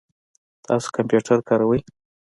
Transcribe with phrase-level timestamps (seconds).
[0.65, 1.81] تاسو کمپیوټر کاروئ؟